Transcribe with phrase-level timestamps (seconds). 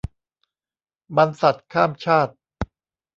[1.17, 2.33] บรรษัทข้ามชาติ